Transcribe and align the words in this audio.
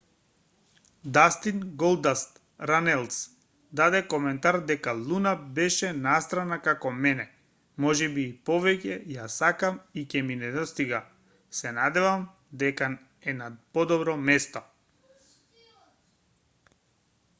дастин 1.15 1.57
голдаст 1.81 2.31
ранелс 2.69 3.15
даде 3.79 3.99
коментар 4.13 4.55
дека 4.71 4.91
луна 5.07 5.33
беше 5.59 5.89
настрана 6.05 6.57
како 6.67 6.93
мене... 7.03 7.25
можеби 7.85 8.23
и 8.29 8.33
повеќе... 8.51 8.95
ја 9.17 9.25
сакам 9.35 9.77
и 9.99 10.05
ќе 10.15 10.23
ми 10.31 10.37
недостига... 10.45 11.01
се 11.59 11.73
надевам 11.81 12.23
дека 12.63 12.87
е 13.33 13.37
на 13.43 13.51
подобро 13.79 14.17
место 14.31 14.65